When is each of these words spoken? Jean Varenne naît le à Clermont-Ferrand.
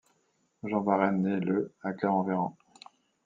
Jean 0.63 0.79
Varenne 0.81 1.19
naît 1.21 1.39
le 1.41 1.75
à 1.83 1.93
Clermont-Ferrand. 1.93 2.57